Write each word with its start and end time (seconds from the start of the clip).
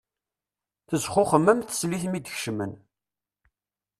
Tezxuxem 0.87 1.45
am 1.51 1.59
teslit 1.61 2.03
mi 2.07 2.19
d-kecmen. 2.19 2.71